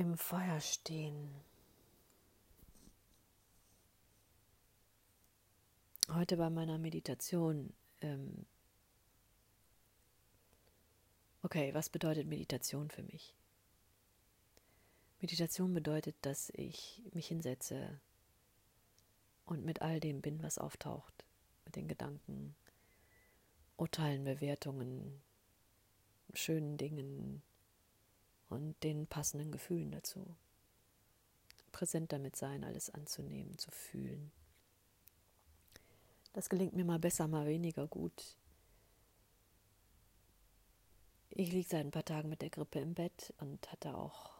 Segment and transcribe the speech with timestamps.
[0.00, 1.28] im Feuer stehen.
[6.08, 7.74] Heute bei meiner Meditation.
[8.00, 8.46] Ähm
[11.42, 13.34] okay, was bedeutet Meditation für mich?
[15.20, 18.00] Meditation bedeutet, dass ich mich hinsetze
[19.44, 21.26] und mit all dem bin, was auftaucht,
[21.66, 22.56] mit den Gedanken,
[23.76, 25.20] Urteilen, Bewertungen,
[26.32, 27.42] schönen Dingen,
[28.50, 30.36] und den passenden Gefühlen dazu.
[31.72, 34.32] Präsent damit sein, alles anzunehmen, zu fühlen.
[36.32, 38.36] Das gelingt mir mal besser, mal weniger gut.
[41.30, 44.32] Ich liege seit ein paar Tagen mit der Grippe im Bett und hatte auch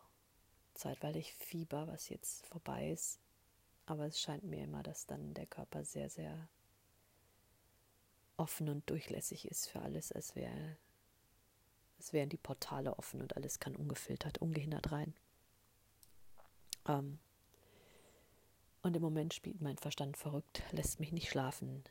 [0.74, 3.21] zeitweilig Fieber, was jetzt vorbei ist.
[3.87, 6.49] Aber es scheint mir immer, dass dann der Körper sehr, sehr
[8.37, 10.77] offen und durchlässig ist für alles, als wäre
[12.01, 15.15] es wären die Portale offen und alles kann ungefiltert, ungehindert rein.
[16.88, 17.19] Ähm
[18.83, 21.85] und im Moment spielt mein Verstand verrückt, lässt mich nicht schlafen.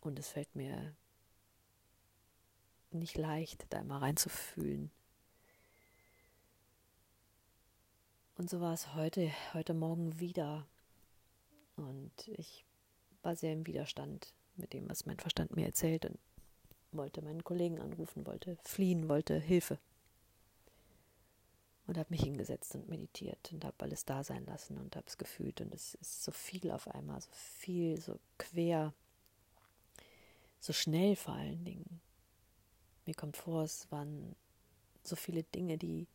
[0.00, 0.94] Und es fällt mir
[2.90, 4.90] nicht leicht, da immer reinzufühlen.
[8.36, 10.66] Und so war es heute, heute Morgen wieder.
[11.76, 12.64] Und ich
[13.22, 16.04] war sehr im Widerstand mit dem, was mein Verstand mir erzählt.
[16.04, 16.18] Und
[16.96, 19.78] wollte meinen Kollegen anrufen, wollte fliehen, wollte Hilfe.
[21.86, 25.18] Und habe mich hingesetzt und meditiert und habe alles da sein lassen und habe es
[25.18, 25.60] gefühlt.
[25.60, 28.92] Und es ist so viel auf einmal, so viel, so quer,
[30.58, 32.00] so schnell vor allen Dingen.
[33.04, 34.34] Mir kommt vor, es waren
[35.04, 36.08] so viele Dinge, die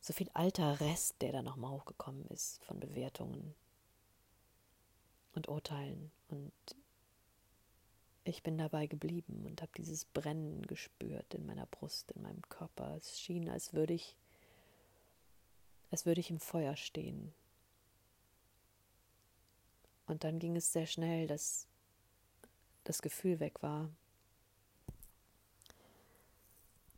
[0.00, 3.54] so viel alter Rest, der da nochmal hochgekommen ist von Bewertungen
[5.34, 6.52] und Urteilen und
[8.24, 12.96] ich bin dabei geblieben und habe dieses Brennen gespürt in meiner Brust, in meinem Körper.
[12.96, 14.16] Es schien, als würde ich,
[15.90, 17.32] als würde ich im Feuer stehen.
[20.06, 21.66] Und dann ging es sehr schnell, dass
[22.84, 23.90] das Gefühl weg war.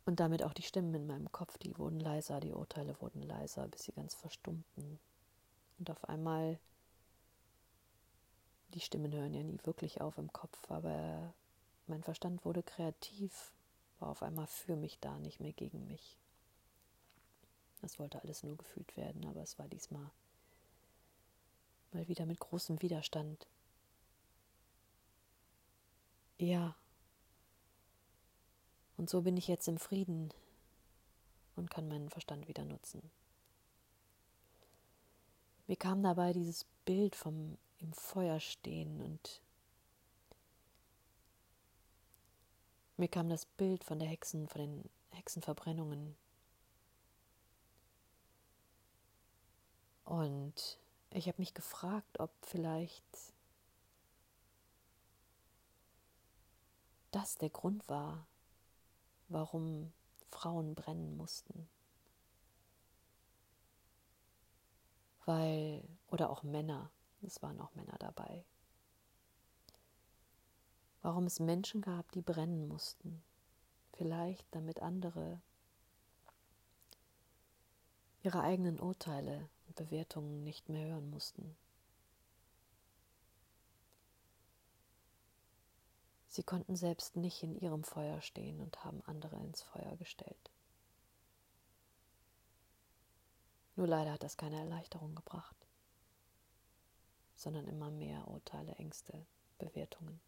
[0.05, 3.67] Und damit auch die Stimmen in meinem Kopf, die wurden leiser, die Urteile wurden leiser,
[3.67, 4.99] bis sie ganz verstummten.
[5.79, 6.59] Und auf einmal
[8.73, 11.33] die Stimmen hören ja nie wirklich auf im Kopf, aber
[11.87, 13.53] mein Verstand wurde kreativ,
[13.99, 16.17] war auf einmal für mich da, nicht mehr gegen mich.
[17.81, 20.11] Das wollte alles nur gefühlt werden, aber es war diesmal
[21.91, 23.47] mal wieder mit großem Widerstand.
[26.37, 26.75] Ja.
[28.97, 30.33] Und so bin ich jetzt im Frieden
[31.55, 33.01] und kann meinen Verstand wieder nutzen.
[35.67, 39.41] Mir kam dabei dieses Bild vom im Feuer stehen und
[42.97, 46.15] mir kam das Bild von der Hexen, von den Hexenverbrennungen.
[50.05, 50.79] Und
[51.11, 53.03] ich habe mich gefragt, ob vielleicht
[57.11, 58.25] das der Grund war,
[59.27, 59.91] warum
[60.31, 61.67] Frauen brennen mussten.
[65.25, 66.89] Weil, oder auch Männer,
[67.21, 68.45] es waren auch Männer dabei.
[71.01, 73.23] Warum es Menschen gab, die brennen mussten.
[73.93, 75.41] Vielleicht damit andere
[78.21, 81.55] ihre eigenen Urteile und Bewertungen nicht mehr hören mussten.
[86.27, 90.51] Sie konnten selbst nicht in ihrem Feuer stehen und haben andere ins Feuer gestellt.
[93.75, 95.66] Nur leider hat das keine Erleichterung gebracht
[97.37, 99.25] sondern immer mehr Urteile, Ängste,
[99.59, 100.19] Bewertungen.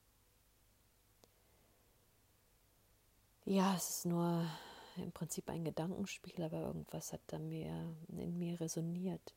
[3.45, 4.47] Ja, es ist nur
[4.95, 9.33] im Prinzip ein Gedankenspiel, aber irgendwas hat da mehr in mir resoniert.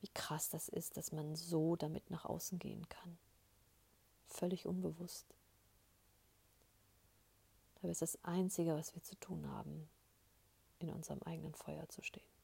[0.00, 3.18] Wie krass das ist, dass man so damit nach außen gehen kann.
[4.28, 5.26] Völlig unbewusst.
[7.76, 9.88] Dabei ist das Einzige, was wir zu tun haben,
[10.78, 12.43] in unserem eigenen Feuer zu stehen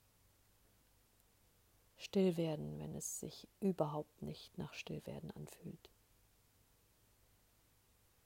[2.01, 5.91] still werden, wenn es sich überhaupt nicht nach Stillwerden anfühlt.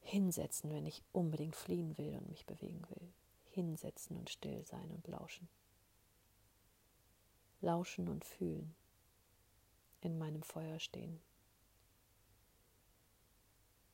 [0.01, 3.13] Hinsetzen, wenn ich unbedingt fliehen will und mich bewegen will.
[3.51, 5.49] Hinsetzen und still sein und lauschen.
[7.61, 8.77] Lauschen und fühlen.
[10.03, 11.21] In meinem Feuer stehen.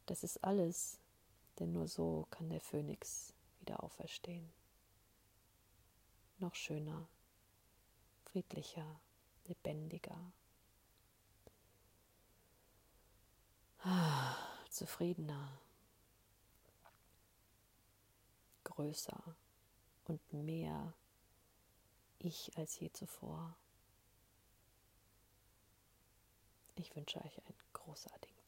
[0.04, 0.98] Das ist alles,
[1.58, 4.52] denn nur so kann der Phönix wieder auferstehen.
[6.38, 7.08] Noch schöner,
[8.24, 9.00] friedlicher,
[9.44, 10.32] lebendiger,
[14.68, 15.58] zufriedener,
[18.64, 19.22] größer,
[20.04, 20.92] und mehr
[22.18, 23.56] ich als je zuvor.
[26.74, 28.39] Ich wünsche euch einen großartigen